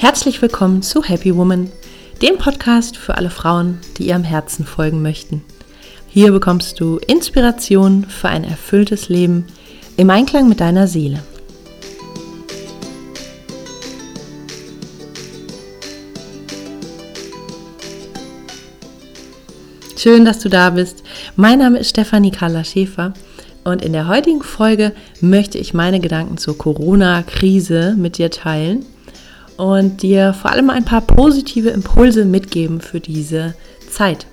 Herzlich 0.00 0.40
willkommen 0.40 0.80
zu 0.80 1.02
Happy 1.02 1.34
Woman, 1.34 1.72
dem 2.22 2.38
Podcast 2.38 2.96
für 2.96 3.16
alle 3.16 3.30
Frauen, 3.30 3.80
die 3.96 4.06
ihrem 4.06 4.22
Herzen 4.22 4.64
folgen 4.64 5.02
möchten. 5.02 5.42
Hier 6.06 6.30
bekommst 6.30 6.78
du 6.78 6.98
Inspiration 6.98 8.04
für 8.04 8.28
ein 8.28 8.44
erfülltes 8.44 9.08
Leben 9.08 9.48
im 9.96 10.08
Einklang 10.08 10.48
mit 10.48 10.60
deiner 10.60 10.86
Seele. 10.86 11.20
Schön, 19.96 20.24
dass 20.24 20.38
du 20.38 20.48
da 20.48 20.70
bist. 20.70 21.02
Mein 21.34 21.58
Name 21.58 21.80
ist 21.80 21.90
Stefanie 21.90 22.30
Carla 22.30 22.62
Schäfer 22.62 23.14
und 23.64 23.84
in 23.84 23.92
der 23.92 24.06
heutigen 24.06 24.44
Folge 24.44 24.92
möchte 25.20 25.58
ich 25.58 25.74
meine 25.74 25.98
Gedanken 25.98 26.38
zur 26.38 26.56
Corona-Krise 26.56 27.96
mit 27.98 28.18
dir 28.18 28.30
teilen 28.30 28.86
und 29.58 30.02
dir 30.02 30.32
vor 30.32 30.52
allem 30.52 30.70
ein 30.70 30.84
paar 30.84 31.02
positive 31.02 31.68
Impulse 31.68 32.24
mitgeben 32.24 32.80
für 32.80 33.00
diese 33.00 33.54
Zeit. 33.90 34.26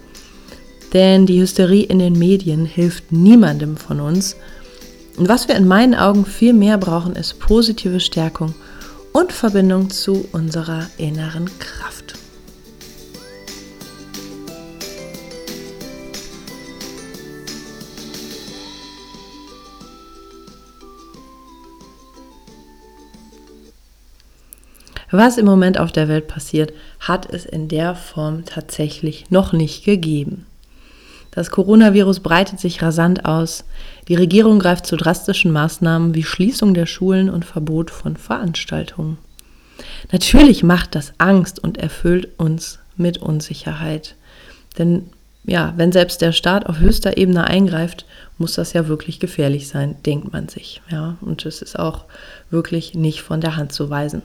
Denn 0.94 1.26
die 1.26 1.42
Hysterie 1.42 1.84
in 1.84 2.00
den 2.00 2.18
Medien 2.18 2.66
hilft 2.66 3.12
niemandem 3.12 3.76
von 3.76 4.00
uns. 4.00 4.38
Und 5.18 5.28
was 5.28 5.48
wir 5.48 5.56
in 5.56 5.68
meinen 5.68 5.96
Augen 5.96 6.26
viel 6.26 6.54
mehr 6.54 6.78
brauchen, 6.78 7.16
ist 7.16 7.40
positive 7.40 8.00
Stärkung 8.00 8.54
und 9.12 9.34
Verbindung 9.34 9.90
zu 9.90 10.26
unserer 10.32 10.88
inneren 10.98 11.50
Kraft. 11.60 12.14
Was 25.12 25.38
im 25.38 25.46
Moment 25.46 25.80
auf 25.80 25.92
der 25.92 26.08
Welt 26.08 26.28
passiert, 26.28 26.74
hat 27.00 27.32
es 27.32 27.46
in 27.46 27.68
der 27.68 27.96
Form 27.96 28.46
tatsächlich 28.46 29.30
noch 29.30 29.54
nicht 29.54 29.84
gegeben. 29.84 30.46
Das 31.32 31.52
Coronavirus 31.52 32.22
breitet 32.22 32.60
sich 32.62 32.82
rasant 32.82 33.26
aus. 33.26 33.66
Die 34.08 34.16
Regierung 34.16 34.58
greift 34.58 34.86
zu 34.86 34.96
drastischen 34.96 35.52
Maßnahmen 35.52 36.16
wie 36.16 36.24
Schließung 36.24 36.74
der 36.74 36.86
Schulen 36.86 37.30
und 37.30 37.44
Verbot 37.44 37.92
von 37.92 38.16
Veranstaltungen. 38.16 39.18
Natürlich 40.12 40.64
macht 40.64 40.96
das 40.96 41.14
Angst 41.18 41.60
und 41.60 41.78
erfüllt 41.78 42.30
uns 42.40 42.80
mit 42.96 43.18
Unsicherheit. 43.18 44.16
Denn 44.78 45.10
ja, 45.44 45.74
wenn 45.78 45.92
selbst 45.92 46.22
der 46.22 46.32
Staat 46.32 46.66
auf 46.66 46.80
höchster 46.80 47.18
Ebene 47.18 47.44
eingreift, 47.44 48.06
muss 48.38 48.54
das 48.54 48.74
ja 48.74 48.88
wirklich 48.88 49.20
gefährlich 49.20 49.68
sein, 49.68 49.96
denkt 50.04 50.34
man 50.34 50.48
sich. 50.48 50.82
Ja, 50.90 51.18
und 51.22 51.46
es 51.46 51.62
ist 51.62 51.78
auch 51.78 52.06
wirklich 52.50 52.96
nicht 52.96 53.22
von 53.22 53.42
der 53.42 53.56
Hand 53.56 53.72
zu 53.72 53.90
weisen. 53.90 54.24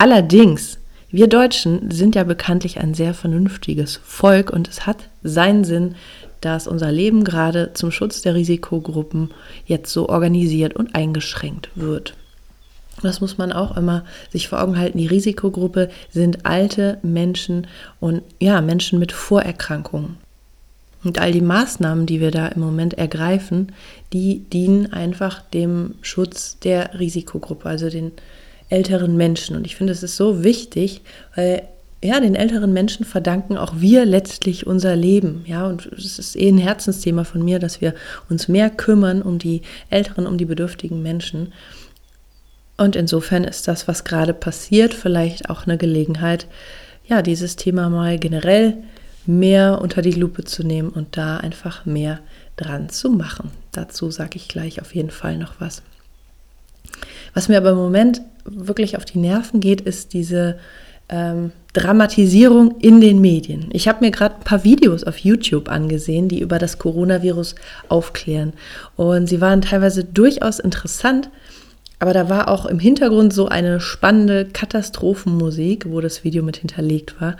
Allerdings, 0.00 0.78
wir 1.10 1.28
Deutschen 1.28 1.90
sind 1.90 2.14
ja 2.14 2.24
bekanntlich 2.24 2.80
ein 2.80 2.94
sehr 2.94 3.12
vernünftiges 3.12 4.00
Volk 4.02 4.48
und 4.48 4.66
es 4.66 4.86
hat 4.86 5.10
seinen 5.22 5.62
Sinn, 5.62 5.94
dass 6.40 6.66
unser 6.66 6.90
Leben 6.90 7.22
gerade 7.22 7.74
zum 7.74 7.90
Schutz 7.90 8.22
der 8.22 8.34
Risikogruppen 8.34 9.30
jetzt 9.66 9.92
so 9.92 10.08
organisiert 10.08 10.74
und 10.74 10.94
eingeschränkt 10.94 11.68
wird. 11.74 12.14
Das 13.02 13.20
muss 13.20 13.36
man 13.36 13.52
auch 13.52 13.76
immer 13.76 14.06
sich 14.30 14.48
vor 14.48 14.62
Augen 14.62 14.78
halten. 14.78 14.96
Die 14.96 15.06
Risikogruppe 15.06 15.90
sind 16.08 16.46
alte 16.46 16.96
Menschen 17.02 17.66
und 18.00 18.22
ja, 18.40 18.62
Menschen 18.62 19.00
mit 19.00 19.12
Vorerkrankungen. 19.12 20.16
Und 21.04 21.18
all 21.18 21.32
die 21.32 21.42
Maßnahmen, 21.42 22.06
die 22.06 22.20
wir 22.20 22.30
da 22.30 22.46
im 22.46 22.62
Moment 22.62 22.94
ergreifen, 22.94 23.72
die 24.14 24.46
dienen 24.50 24.94
einfach 24.94 25.42
dem 25.42 25.96
Schutz 26.00 26.58
der 26.60 26.98
Risikogruppe, 26.98 27.68
also 27.68 27.90
den 27.90 28.12
älteren 28.70 29.16
Menschen. 29.16 29.56
Und 29.56 29.66
ich 29.66 29.76
finde, 29.76 29.92
es 29.92 30.02
ist 30.02 30.16
so 30.16 30.42
wichtig, 30.42 31.02
weil 31.36 31.68
ja, 32.02 32.18
den 32.18 32.34
älteren 32.34 32.72
Menschen 32.72 33.04
verdanken 33.04 33.58
auch 33.58 33.74
wir 33.76 34.06
letztlich 34.06 34.66
unser 34.66 34.96
Leben. 34.96 35.44
Ja, 35.46 35.66
und 35.66 35.86
es 35.86 36.18
ist 36.18 36.34
eh 36.34 36.48
ein 36.48 36.56
Herzensthema 36.56 37.24
von 37.24 37.44
mir, 37.44 37.58
dass 37.58 37.82
wir 37.82 37.94
uns 38.30 38.48
mehr 38.48 38.70
kümmern 38.70 39.20
um 39.20 39.38
die 39.38 39.60
älteren, 39.90 40.26
um 40.26 40.38
die 40.38 40.46
bedürftigen 40.46 41.02
Menschen. 41.02 41.52
Und 42.78 42.96
insofern 42.96 43.44
ist 43.44 43.68
das, 43.68 43.86
was 43.86 44.04
gerade 44.04 44.32
passiert, 44.32 44.94
vielleicht 44.94 45.50
auch 45.50 45.66
eine 45.66 45.76
Gelegenheit, 45.76 46.46
ja, 47.06 47.20
dieses 47.20 47.56
Thema 47.56 47.90
mal 47.90 48.18
generell 48.18 48.78
mehr 49.26 49.80
unter 49.82 50.00
die 50.00 50.12
Lupe 50.12 50.44
zu 50.44 50.66
nehmen 50.66 50.88
und 50.88 51.18
da 51.18 51.36
einfach 51.36 51.84
mehr 51.84 52.20
dran 52.56 52.88
zu 52.88 53.10
machen. 53.10 53.50
Dazu 53.72 54.10
sage 54.10 54.36
ich 54.36 54.48
gleich 54.48 54.80
auf 54.80 54.94
jeden 54.94 55.10
Fall 55.10 55.36
noch 55.36 55.54
was. 55.58 55.82
Was 57.34 57.48
mir 57.48 57.58
aber 57.58 57.70
im 57.70 57.76
Moment 57.76 58.22
wirklich 58.44 58.96
auf 58.96 59.04
die 59.04 59.18
Nerven 59.18 59.60
geht, 59.60 59.80
ist 59.80 60.12
diese 60.12 60.58
ähm, 61.08 61.52
Dramatisierung 61.72 62.78
in 62.80 63.00
den 63.00 63.20
Medien. 63.20 63.68
Ich 63.72 63.86
habe 63.88 64.04
mir 64.04 64.10
gerade 64.10 64.36
ein 64.36 64.44
paar 64.44 64.64
Videos 64.64 65.04
auf 65.04 65.18
YouTube 65.18 65.68
angesehen, 65.68 66.28
die 66.28 66.40
über 66.40 66.58
das 66.58 66.78
Coronavirus 66.78 67.54
aufklären. 67.88 68.54
Und 68.96 69.28
sie 69.28 69.40
waren 69.40 69.60
teilweise 69.60 70.04
durchaus 70.04 70.58
interessant, 70.58 71.30
aber 72.00 72.14
da 72.14 72.28
war 72.30 72.48
auch 72.48 72.64
im 72.64 72.78
Hintergrund 72.78 73.34
so 73.34 73.46
eine 73.46 73.78
spannende 73.78 74.46
Katastrophenmusik, 74.46 75.84
wo 75.90 76.00
das 76.00 76.24
Video 76.24 76.42
mit 76.42 76.56
hinterlegt 76.56 77.20
war. 77.20 77.36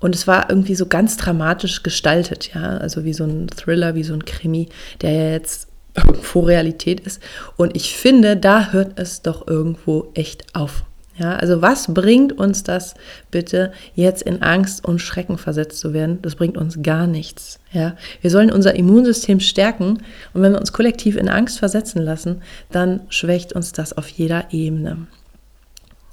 Und 0.00 0.14
es 0.14 0.26
war 0.26 0.50
irgendwie 0.50 0.74
so 0.74 0.86
ganz 0.86 1.16
dramatisch 1.16 1.82
gestaltet, 1.82 2.50
ja, 2.54 2.76
also 2.76 3.04
wie 3.04 3.14
so 3.14 3.24
ein 3.24 3.48
Thriller, 3.48 3.94
wie 3.94 4.04
so 4.04 4.12
ein 4.12 4.24
Krimi, 4.24 4.68
der 5.00 5.12
ja 5.12 5.30
jetzt 5.30 5.71
irgendwo 5.94 6.40
Realität 6.40 7.00
ist. 7.00 7.22
Und 7.56 7.76
ich 7.76 7.96
finde, 7.96 8.36
da 8.36 8.72
hört 8.72 8.98
es 8.98 9.22
doch 9.22 9.46
irgendwo 9.46 10.10
echt 10.14 10.54
auf. 10.54 10.84
Ja, 11.18 11.36
also 11.36 11.60
was 11.60 11.92
bringt 11.92 12.32
uns 12.32 12.62
das 12.62 12.94
bitte, 13.30 13.72
jetzt 13.94 14.22
in 14.22 14.40
Angst 14.40 14.82
und 14.84 14.98
Schrecken 14.98 15.36
versetzt 15.36 15.78
zu 15.78 15.92
werden? 15.92 16.20
Das 16.22 16.36
bringt 16.36 16.56
uns 16.56 16.82
gar 16.82 17.06
nichts. 17.06 17.60
Ja, 17.70 17.96
wir 18.22 18.30
sollen 18.30 18.50
unser 18.50 18.74
Immunsystem 18.74 19.38
stärken 19.38 19.98
und 20.32 20.42
wenn 20.42 20.52
wir 20.52 20.60
uns 20.60 20.72
kollektiv 20.72 21.16
in 21.16 21.28
Angst 21.28 21.58
versetzen 21.58 22.00
lassen, 22.00 22.40
dann 22.70 23.00
schwächt 23.10 23.52
uns 23.52 23.72
das 23.72 23.92
auf 23.92 24.08
jeder 24.08 24.52
Ebene. 24.52 25.06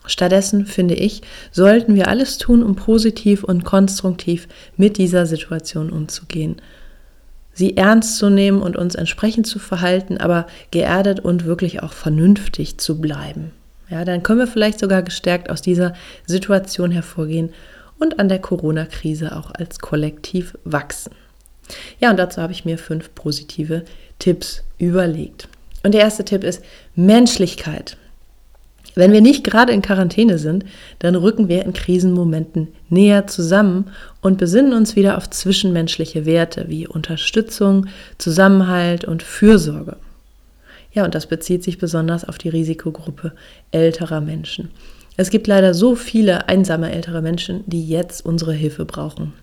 Stattdessen, 0.06 0.66
finde 0.66 0.95
ich, 0.95 1.22
sollten 1.51 1.95
wir 1.95 2.07
alles 2.09 2.38
tun, 2.38 2.62
um 2.62 2.75
positiv 2.75 3.44
und 3.44 3.63
konstruktiv 3.63 4.47
mit 4.75 4.97
dieser 4.97 5.25
Situation 5.25 5.91
umzugehen 5.91 6.62
sie 7.59 7.77
ernst 7.77 8.17
zu 8.17 8.29
nehmen 8.29 8.61
und 8.61 8.75
uns 8.75 8.95
entsprechend 8.95 9.45
zu 9.45 9.59
verhalten, 9.59 10.17
aber 10.17 10.47
geerdet 10.71 11.19
und 11.19 11.45
wirklich 11.45 11.83
auch 11.83 11.93
vernünftig 11.93 12.79
zu 12.79 12.99
bleiben. 12.99 13.51
Ja, 13.89 14.05
dann 14.05 14.23
können 14.23 14.39
wir 14.39 14.47
vielleicht 14.47 14.79
sogar 14.79 15.03
gestärkt 15.03 15.49
aus 15.49 15.61
dieser 15.61 15.93
Situation 16.25 16.89
hervorgehen 16.89 17.49
und 17.99 18.17
an 18.17 18.29
der 18.29 18.39
Corona-Krise 18.39 19.35
auch 19.35 19.51
als 19.51 19.79
Kollektiv 19.79 20.57
wachsen. 20.63 21.11
Ja, 21.99 22.09
und 22.09 22.17
dazu 22.17 22.41
habe 22.41 22.53
ich 22.53 22.65
mir 22.65 22.77
fünf 22.77 23.13
positive 23.13 23.83
Tipps 24.17 24.63
überlegt. 24.77 25.49
Und 25.83 25.93
der 25.93 26.01
erste 26.01 26.23
Tipp 26.25 26.43
ist 26.43 26.63
Menschlichkeit. 26.95 27.97
Wenn 28.95 29.12
wir 29.12 29.22
nicht 29.22 29.44
gerade 29.44 29.72
in 29.72 29.81
Quarantäne 29.81 30.38
sind, 30.38 30.66
dann 31.00 31.16
rücken 31.16 31.47
wir 31.47 31.63
in 31.63 31.73
Krisenmomenten 31.73 32.69
näher 32.90 33.28
zusammen 33.28 33.91
und 34.22 34.38
besinnen 34.38 34.73
uns 34.73 34.95
wieder 34.95 35.17
auf 35.17 35.29
zwischenmenschliche 35.29 36.25
Werte 36.25 36.66
wie 36.67 36.88
Unterstützung, 36.88 37.88
Zusammenhalt 38.18 39.06
und 39.06 39.23
Fürsorge. 39.23 39.97
Ja, 40.91 41.06
und 41.06 41.13
das 41.16 41.28
bezieht 41.28 41.63
sich 41.63 41.78
besonders 41.78 42.28
auf 42.28 42.38
die 42.38 42.50
Risikogruppe 42.50 43.34
älterer 43.72 44.22
Menschen. 44.22 44.69
Es 45.18 45.29
gibt 45.29 45.47
leider 45.47 45.73
so 45.73 45.95
viele 45.95 46.47
einsame 46.47 46.91
ältere 46.91 47.22
Menschen, 47.22 47.63
die 47.68 47.88
jetzt 47.88 48.25
unsere 48.25 48.53
Hilfe 48.53 48.85
brauchen. 48.85 49.34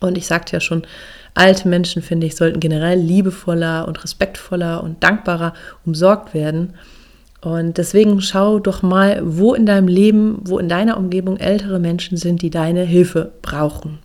Und 0.00 0.18
ich 0.18 0.26
sagte 0.26 0.54
ja 0.54 0.60
schon, 0.60 0.82
alte 1.34 1.68
Menschen, 1.68 2.02
finde 2.02 2.26
ich, 2.26 2.36
sollten 2.36 2.60
generell 2.60 2.98
liebevoller 2.98 3.86
und 3.86 4.02
respektvoller 4.02 4.82
und 4.82 5.02
dankbarer 5.02 5.54
umsorgt 5.84 6.34
werden. 6.34 6.74
Und 7.40 7.78
deswegen 7.78 8.20
schau 8.20 8.58
doch 8.58 8.82
mal, 8.82 9.22
wo 9.24 9.54
in 9.54 9.64
deinem 9.64 9.88
Leben, 9.88 10.40
wo 10.44 10.58
in 10.58 10.68
deiner 10.68 10.98
Umgebung 10.98 11.38
ältere 11.38 11.78
Menschen 11.78 12.16
sind, 12.16 12.42
die 12.42 12.50
deine 12.50 12.82
Hilfe 12.82 13.32
brauchen. 13.40 13.98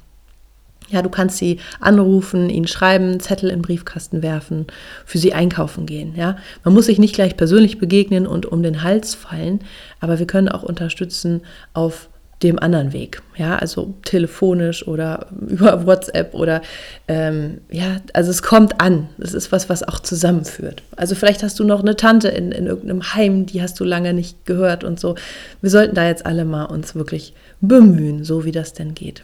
Ja, 0.89 1.01
du 1.01 1.09
kannst 1.09 1.37
sie 1.37 1.59
anrufen, 1.79 2.49
ihnen 2.49 2.67
schreiben, 2.67 3.19
Zettel 3.19 3.49
in 3.49 3.61
Briefkasten 3.61 4.21
werfen, 4.21 4.67
für 5.05 5.17
sie 5.17 5.33
einkaufen 5.33 5.85
gehen. 5.85 6.13
Ja, 6.15 6.37
man 6.63 6.73
muss 6.73 6.85
sich 6.85 6.99
nicht 6.99 7.15
gleich 7.15 7.35
persönlich 7.35 7.79
begegnen 7.79 8.27
und 8.27 8.45
um 8.45 8.61
den 8.61 8.83
Hals 8.83 9.15
fallen, 9.15 9.61
aber 9.99 10.19
wir 10.19 10.27
können 10.27 10.47
auch 10.47 10.63
unterstützen 10.63 11.41
auf 11.73 12.09
dem 12.43 12.59
anderen 12.59 12.91
Weg. 12.93 13.21
Ja, 13.37 13.57
also 13.57 13.93
telefonisch 14.03 14.87
oder 14.87 15.27
über 15.47 15.85
WhatsApp 15.85 16.33
oder 16.33 16.61
ähm, 17.07 17.61
ja, 17.69 17.97
also 18.13 18.31
es 18.31 18.43
kommt 18.43 18.81
an. 18.81 19.09
Es 19.17 19.33
ist 19.33 19.51
was, 19.51 19.69
was 19.69 19.83
auch 19.83 19.99
zusammenführt. 19.99 20.83
Also 20.95 21.15
vielleicht 21.15 21.43
hast 21.43 21.59
du 21.59 21.63
noch 21.63 21.81
eine 21.81 21.95
Tante 21.95 22.27
in, 22.27 22.51
in 22.51 22.67
irgendeinem 22.67 23.13
Heim, 23.13 23.45
die 23.45 23.61
hast 23.61 23.79
du 23.79 23.83
lange 23.83 24.13
nicht 24.13 24.45
gehört 24.45 24.83
und 24.83 24.99
so. 24.99 25.15
Wir 25.61 25.69
sollten 25.69 25.95
da 25.95 26.05
jetzt 26.07 26.25
alle 26.25 26.45
mal 26.45 26.65
uns 26.65 26.95
wirklich 26.95 27.33
bemühen, 27.61 28.23
so 28.23 28.45
wie 28.45 28.51
das 28.51 28.73
denn 28.73 28.93
geht. 28.93 29.23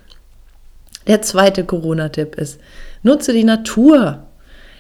Der 1.08 1.22
zweite 1.22 1.64
Corona-Tipp 1.64 2.36
ist, 2.36 2.60
nutze 3.04 3.34
die 3.34 3.44
Natur. 3.44 4.28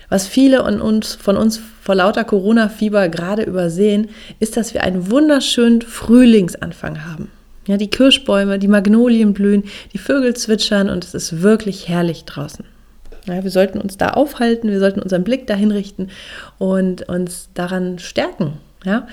Was 0.08 0.28
viele 0.28 0.64
und 0.64 0.82
uns, 0.82 1.16
von 1.16 1.38
uns 1.38 1.60
vor 1.82 1.96
lauter 1.96 2.26
Corona-Fieber 2.26 3.08
gerade 3.10 3.44
übersehen, 3.44 4.10
ist, 4.40 4.58
dass 4.58 4.74
wir 4.74 4.84
einen 4.84 5.10
wunderschönen 5.10 5.82
Frühlingsanfang 5.82 7.06
haben. 7.06 7.32
Ja, 7.68 7.78
die 7.78 7.90
Kirschbäume, 7.90 8.58
die 8.58 8.68
Magnolien 8.68 9.34
blühen, 9.34 9.64
die 9.94 10.00
Vögel 10.00 10.36
zwitschern 10.36 10.90
und 10.90 11.04
es 11.04 11.14
ist 11.14 11.42
wirklich 11.42 11.88
herrlich 11.88 12.26
draußen. 12.26 12.66
Ja, 13.28 13.44
wir 13.44 13.52
sollten 13.52 13.80
uns 13.80 13.98
da 13.98 14.10
aufhalten, 14.10 14.70
wir 14.70 14.80
sollten 14.80 15.00
unseren 15.00 15.24
Blick 15.24 15.46
dahin 15.46 15.72
richten 15.72 16.10
und 16.58 17.08
uns 17.08 17.50
daran 17.54 18.00
stärken. 18.00 18.54
Ja? 18.84 19.08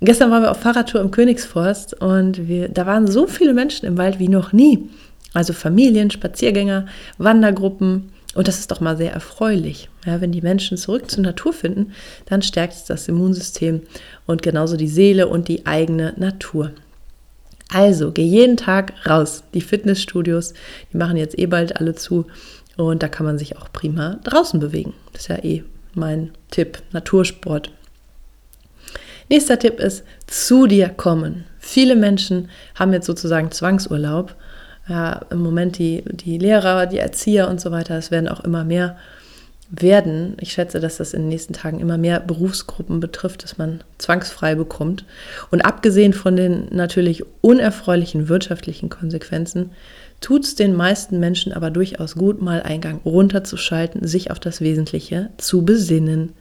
Gestern 0.00 0.30
waren 0.30 0.42
wir 0.42 0.50
auf 0.50 0.60
Fahrradtour 0.60 1.00
im 1.00 1.10
Königsforst 1.10 2.00
und 2.00 2.48
wir, 2.48 2.68
da 2.68 2.86
waren 2.86 3.06
so 3.06 3.26
viele 3.26 3.54
Menschen 3.54 3.86
im 3.86 3.96
Wald 3.96 4.18
wie 4.18 4.28
noch 4.28 4.52
nie. 4.52 4.90
Also 5.32 5.52
Familien, 5.52 6.10
Spaziergänger, 6.10 6.86
Wandergruppen. 7.18 8.10
Und 8.34 8.48
das 8.48 8.58
ist 8.58 8.70
doch 8.70 8.80
mal 8.80 8.96
sehr 8.96 9.12
erfreulich. 9.12 9.88
Ja, 10.04 10.20
wenn 10.20 10.32
die 10.32 10.42
Menschen 10.42 10.76
zurück 10.76 11.10
zur 11.10 11.22
Natur 11.22 11.52
finden, 11.52 11.92
dann 12.26 12.42
stärkt 12.42 12.74
es 12.74 12.84
das 12.84 13.08
Immunsystem 13.08 13.82
und 14.26 14.42
genauso 14.42 14.76
die 14.76 14.88
Seele 14.88 15.28
und 15.28 15.48
die 15.48 15.64
eigene 15.64 16.12
Natur. 16.16 16.72
Also, 17.72 18.12
geh 18.12 18.24
jeden 18.24 18.56
Tag 18.56 18.92
raus. 19.06 19.42
Die 19.54 19.60
Fitnessstudios, 19.60 20.54
die 20.92 20.96
machen 20.96 21.16
jetzt 21.16 21.38
eh 21.38 21.46
bald 21.46 21.76
alle 21.76 21.94
zu. 21.94 22.26
Und 22.76 23.02
da 23.02 23.08
kann 23.08 23.26
man 23.26 23.38
sich 23.38 23.56
auch 23.56 23.72
prima 23.72 24.18
draußen 24.24 24.60
bewegen. 24.60 24.92
Das 25.12 25.22
ist 25.22 25.28
ja 25.28 25.42
eh 25.42 25.64
mein 25.94 26.30
Tipp, 26.50 26.78
Natursport. 26.92 27.70
Nächster 29.28 29.58
Tipp 29.58 29.80
ist, 29.80 30.04
zu 30.26 30.66
dir 30.66 30.88
kommen. 30.90 31.44
Viele 31.58 31.96
Menschen 31.96 32.48
haben 32.76 32.92
jetzt 32.92 33.06
sozusagen 33.06 33.50
Zwangsurlaub. 33.50 34.36
Ja, 34.88 35.22
Im 35.30 35.40
Moment 35.40 35.78
die, 35.78 36.04
die 36.06 36.38
Lehrer, 36.38 36.86
die 36.86 36.98
Erzieher 36.98 37.48
und 37.48 37.60
so 37.60 37.72
weiter, 37.72 37.96
es 37.96 38.12
werden 38.12 38.28
auch 38.28 38.44
immer 38.44 38.62
mehr 38.62 38.96
werden. 39.70 40.36
Ich 40.40 40.52
schätze, 40.52 40.80
dass 40.80 40.98
das 40.98 41.12
in 41.12 41.22
den 41.22 41.28
nächsten 41.28 41.52
Tagen 41.52 41.80
immer 41.80 41.98
mehr 41.98 42.20
Berufsgruppen 42.20 43.00
betrifft, 43.00 43.42
dass 43.42 43.58
man 43.58 43.82
zwangsfrei 43.98 44.54
bekommt. 44.54 45.04
Und 45.50 45.62
abgesehen 45.62 46.12
von 46.12 46.36
den 46.36 46.68
natürlich 46.70 47.24
unerfreulichen 47.40 48.28
wirtschaftlichen 48.28 48.88
Konsequenzen, 48.88 49.70
tut 50.20 50.44
es 50.44 50.54
den 50.54 50.74
meisten 50.74 51.18
Menschen 51.18 51.52
aber 51.52 51.70
durchaus 51.70 52.14
gut, 52.14 52.40
mal 52.40 52.62
Eingang 52.62 53.00
runterzuschalten, 53.04 54.06
sich 54.06 54.30
auf 54.30 54.40
das 54.40 54.60
Wesentliche 54.60 55.30
zu 55.36 55.64
besinnen. 55.64 56.32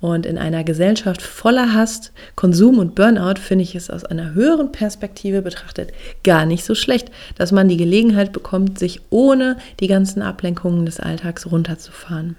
Und 0.00 0.24
in 0.24 0.38
einer 0.38 0.64
Gesellschaft 0.64 1.20
voller 1.20 1.74
Hass, 1.74 2.12
Konsum 2.34 2.78
und 2.78 2.94
Burnout 2.94 3.38
finde 3.38 3.64
ich 3.64 3.74
es 3.74 3.90
aus 3.90 4.04
einer 4.04 4.32
höheren 4.32 4.72
Perspektive 4.72 5.42
betrachtet 5.42 5.92
gar 6.24 6.46
nicht 6.46 6.64
so 6.64 6.74
schlecht, 6.74 7.10
dass 7.36 7.52
man 7.52 7.68
die 7.68 7.76
Gelegenheit 7.76 8.32
bekommt, 8.32 8.78
sich 8.78 9.02
ohne 9.10 9.58
die 9.78 9.88
ganzen 9.88 10.22
Ablenkungen 10.22 10.86
des 10.86 11.00
Alltags 11.00 11.50
runterzufahren. 11.50 12.36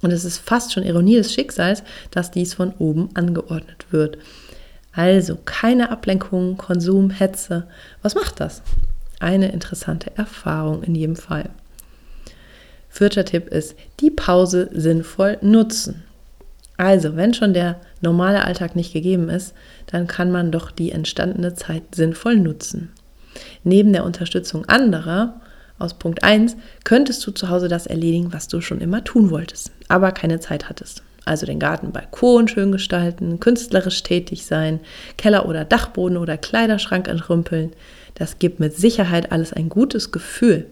Und 0.00 0.10
es 0.10 0.24
ist 0.24 0.38
fast 0.38 0.72
schon 0.72 0.82
Ironie 0.82 1.14
des 1.14 1.32
Schicksals, 1.32 1.84
dass 2.10 2.32
dies 2.32 2.54
von 2.54 2.74
oben 2.78 3.10
angeordnet 3.14 3.86
wird. 3.92 4.18
Also 4.92 5.38
keine 5.44 5.90
Ablenkungen, 5.90 6.58
Konsum, 6.58 7.10
Hetze. 7.10 7.68
Was 8.02 8.16
macht 8.16 8.40
das? 8.40 8.62
Eine 9.20 9.52
interessante 9.52 10.10
Erfahrung 10.16 10.82
in 10.82 10.96
jedem 10.96 11.14
Fall. 11.14 11.50
Vierter 12.88 13.24
Tipp 13.24 13.46
ist, 13.46 13.76
die 14.00 14.10
Pause 14.10 14.68
sinnvoll 14.72 15.38
nutzen. 15.40 16.02
Also, 16.76 17.16
wenn 17.16 17.34
schon 17.34 17.54
der 17.54 17.80
normale 18.00 18.44
Alltag 18.44 18.76
nicht 18.76 18.92
gegeben 18.92 19.28
ist, 19.28 19.54
dann 19.86 20.06
kann 20.06 20.30
man 20.30 20.50
doch 20.50 20.70
die 20.70 20.90
entstandene 20.90 21.54
Zeit 21.54 21.94
sinnvoll 21.94 22.36
nutzen. 22.36 22.90
Neben 23.64 23.92
der 23.92 24.04
Unterstützung 24.04 24.64
anderer 24.66 25.40
aus 25.78 25.94
Punkt 25.94 26.22
1 26.22 26.56
könntest 26.84 27.26
du 27.26 27.30
zu 27.32 27.48
Hause 27.48 27.68
das 27.68 27.86
erledigen, 27.86 28.32
was 28.32 28.48
du 28.48 28.60
schon 28.60 28.80
immer 28.80 29.04
tun 29.04 29.30
wolltest, 29.30 29.72
aber 29.88 30.12
keine 30.12 30.40
Zeit 30.40 30.68
hattest. 30.68 31.02
Also 31.24 31.46
den 31.46 31.60
Garten, 31.60 31.92
Balkon 31.92 32.48
schön 32.48 32.72
gestalten, 32.72 33.38
künstlerisch 33.38 34.02
tätig 34.02 34.44
sein, 34.44 34.80
Keller 35.16 35.48
oder 35.48 35.64
Dachboden 35.64 36.16
oder 36.16 36.36
Kleiderschrank 36.36 37.06
entrümpeln. 37.06 37.72
Das 38.14 38.38
gibt 38.38 38.60
mit 38.60 38.76
Sicherheit 38.76 39.30
alles 39.30 39.52
ein 39.52 39.68
gutes 39.68 40.10
Gefühl. 40.10 40.66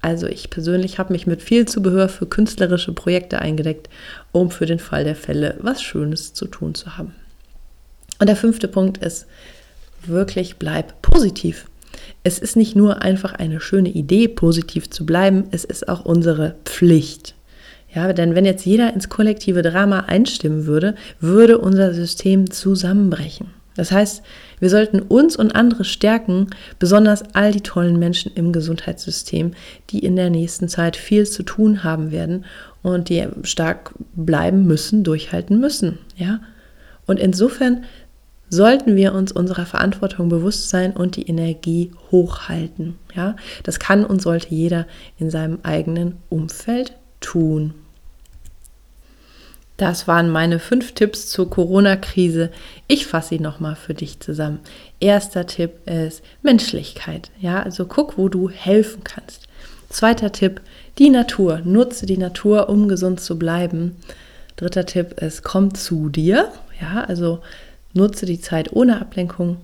Also 0.00 0.26
ich 0.26 0.50
persönlich 0.50 0.98
habe 0.98 1.12
mich 1.12 1.26
mit 1.26 1.42
viel 1.42 1.66
Zubehör 1.66 2.08
für 2.08 2.26
künstlerische 2.26 2.92
Projekte 2.92 3.40
eingedeckt, 3.40 3.88
um 4.32 4.50
für 4.50 4.66
den 4.66 4.78
Fall 4.78 5.04
der 5.04 5.16
Fälle 5.16 5.56
was 5.60 5.82
Schönes 5.82 6.34
zu 6.34 6.46
tun 6.46 6.74
zu 6.74 6.96
haben. 6.96 7.14
Und 8.20 8.28
der 8.28 8.36
fünfte 8.36 8.68
Punkt 8.68 8.98
ist, 8.98 9.26
wirklich 10.04 10.56
bleib 10.56 11.02
positiv. 11.02 11.66
Es 12.22 12.38
ist 12.38 12.56
nicht 12.56 12.76
nur 12.76 13.02
einfach 13.02 13.32
eine 13.32 13.60
schöne 13.60 13.88
Idee, 13.88 14.28
positiv 14.28 14.90
zu 14.90 15.04
bleiben, 15.04 15.44
es 15.50 15.64
ist 15.64 15.88
auch 15.88 16.04
unsere 16.04 16.54
Pflicht. 16.64 17.34
Ja, 17.94 18.12
denn 18.12 18.34
wenn 18.34 18.44
jetzt 18.44 18.66
jeder 18.66 18.92
ins 18.92 19.08
kollektive 19.08 19.62
Drama 19.62 20.00
einstimmen 20.00 20.66
würde, 20.66 20.94
würde 21.20 21.58
unser 21.58 21.94
System 21.94 22.50
zusammenbrechen. 22.50 23.57
Das 23.78 23.92
heißt, 23.92 24.22
wir 24.58 24.70
sollten 24.70 25.00
uns 25.00 25.36
und 25.36 25.54
andere 25.54 25.84
stärken, 25.84 26.48
besonders 26.80 27.22
all 27.36 27.52
die 27.52 27.60
tollen 27.60 27.96
Menschen 27.96 28.32
im 28.34 28.52
Gesundheitssystem, 28.52 29.52
die 29.90 30.00
in 30.00 30.16
der 30.16 30.30
nächsten 30.30 30.68
Zeit 30.68 30.96
viel 30.96 31.26
zu 31.26 31.44
tun 31.44 31.84
haben 31.84 32.10
werden 32.10 32.44
und 32.82 33.08
die 33.08 33.24
stark 33.44 33.92
bleiben 34.16 34.66
müssen, 34.66 35.04
durchhalten 35.04 35.60
müssen, 35.60 35.98
ja? 36.16 36.40
Und 37.06 37.20
insofern 37.20 37.84
sollten 38.50 38.96
wir 38.96 39.14
uns 39.14 39.30
unserer 39.30 39.64
Verantwortung 39.64 40.28
bewusst 40.28 40.70
sein 40.70 40.92
und 40.92 41.14
die 41.14 41.28
Energie 41.28 41.92
hochhalten, 42.10 42.96
ja? 43.14 43.36
Das 43.62 43.78
kann 43.78 44.04
und 44.04 44.20
sollte 44.20 44.52
jeder 44.52 44.88
in 45.18 45.30
seinem 45.30 45.60
eigenen 45.62 46.16
Umfeld 46.30 46.94
tun. 47.20 47.74
Das 49.78 50.08
waren 50.08 50.28
meine 50.28 50.58
fünf 50.58 50.92
Tipps 50.92 51.28
zur 51.28 51.48
Corona-Krise. 51.48 52.50
Ich 52.88 53.06
fasse 53.06 53.30
sie 53.30 53.38
nochmal 53.38 53.76
für 53.76 53.94
dich 53.94 54.18
zusammen. 54.18 54.58
Erster 54.98 55.46
Tipp 55.46 55.88
ist 55.88 56.20
Menschlichkeit. 56.42 57.30
Ja, 57.40 57.62
also 57.62 57.86
guck, 57.86 58.18
wo 58.18 58.28
du 58.28 58.50
helfen 58.50 59.04
kannst. 59.04 59.46
Zweiter 59.88 60.32
Tipp, 60.32 60.60
die 60.98 61.10
Natur. 61.10 61.60
Nutze 61.64 62.06
die 62.06 62.18
Natur, 62.18 62.68
um 62.68 62.88
gesund 62.88 63.20
zu 63.20 63.38
bleiben. 63.38 63.94
Dritter 64.56 64.84
Tipp 64.84 65.20
ist, 65.22 65.44
komm 65.44 65.72
zu 65.74 66.08
dir. 66.08 66.50
Ja, 66.80 67.04
also 67.04 67.38
nutze 67.94 68.26
die 68.26 68.40
Zeit 68.40 68.72
ohne 68.72 69.00
Ablenkung. 69.00 69.58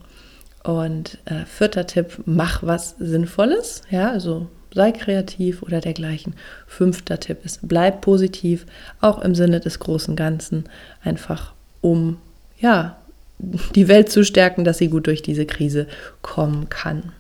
Und 0.62 1.18
äh, 1.24 1.44
vierter 1.44 1.88
Tipp, 1.88 2.22
mach 2.24 2.62
was 2.62 2.94
Sinnvolles. 3.00 3.82
Ja, 3.90 4.12
also 4.12 4.46
sei 4.74 4.92
kreativ 4.92 5.62
oder 5.62 5.80
dergleichen. 5.80 6.34
Fünfter 6.66 7.20
Tipp 7.20 7.44
ist, 7.44 7.60
bleib 7.62 8.00
positiv, 8.00 8.66
auch 9.00 9.22
im 9.22 9.34
Sinne 9.34 9.60
des 9.60 9.78
großen 9.78 10.16
Ganzen, 10.16 10.64
einfach 11.02 11.54
um 11.80 12.18
ja, 12.58 12.96
die 13.38 13.88
Welt 13.88 14.10
zu 14.10 14.24
stärken, 14.24 14.64
dass 14.64 14.78
sie 14.78 14.88
gut 14.88 15.06
durch 15.06 15.22
diese 15.22 15.46
Krise 15.46 15.86
kommen 16.22 16.68
kann. 16.68 17.12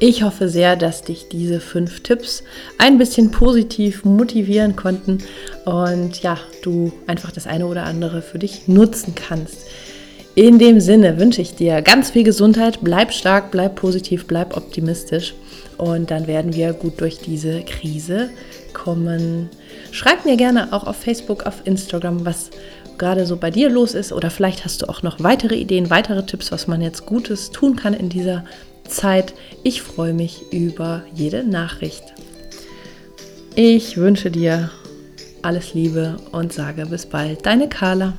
Ich 0.00 0.22
hoffe 0.22 0.48
sehr, 0.48 0.76
dass 0.76 1.02
dich 1.02 1.28
diese 1.30 1.60
fünf 1.60 2.02
Tipps 2.02 2.42
ein 2.78 2.98
bisschen 2.98 3.30
positiv 3.30 4.04
motivieren 4.04 4.76
konnten 4.76 5.18
und 5.64 6.22
ja, 6.22 6.36
du 6.62 6.92
einfach 7.06 7.30
das 7.30 7.46
eine 7.46 7.66
oder 7.66 7.84
andere 7.84 8.20
für 8.20 8.38
dich 8.38 8.66
nutzen 8.68 9.14
kannst. 9.14 9.66
In 10.36 10.58
dem 10.58 10.80
Sinne 10.80 11.20
wünsche 11.20 11.40
ich 11.40 11.54
dir 11.54 11.80
ganz 11.80 12.10
viel 12.10 12.24
Gesundheit, 12.24 12.80
bleib 12.82 13.12
stark, 13.12 13.52
bleib 13.52 13.76
positiv, 13.76 14.26
bleib 14.26 14.56
optimistisch 14.56 15.32
und 15.78 16.10
dann 16.10 16.26
werden 16.26 16.54
wir 16.54 16.72
gut 16.72 17.00
durch 17.00 17.18
diese 17.18 17.62
Krise 17.62 18.30
kommen. 18.72 19.48
Schreib 19.92 20.24
mir 20.24 20.36
gerne 20.36 20.72
auch 20.72 20.88
auf 20.88 20.96
Facebook, 20.96 21.46
auf 21.46 21.62
Instagram, 21.64 22.26
was 22.26 22.50
gerade 22.98 23.26
so 23.26 23.36
bei 23.36 23.52
dir 23.52 23.70
los 23.70 23.94
ist 23.94 24.12
oder 24.12 24.28
vielleicht 24.28 24.64
hast 24.64 24.82
du 24.82 24.88
auch 24.88 25.04
noch 25.04 25.22
weitere 25.22 25.54
Ideen, 25.54 25.88
weitere 25.88 26.26
Tipps, 26.26 26.50
was 26.50 26.66
man 26.66 26.80
jetzt 26.80 27.06
Gutes 27.06 27.52
tun 27.52 27.76
kann 27.76 27.94
in 27.94 28.08
dieser 28.08 28.44
Zeit. 28.88 29.34
Ich 29.62 29.82
freue 29.82 30.14
mich 30.14 30.42
über 30.50 31.02
jede 31.14 31.44
Nachricht. 31.44 32.02
Ich 33.54 33.96
wünsche 33.96 34.32
dir 34.32 34.70
alles 35.42 35.74
Liebe 35.74 36.16
und 36.32 36.52
sage 36.52 36.86
bis 36.86 37.06
bald. 37.06 37.46
Deine 37.46 37.68
Carla. 37.68 38.14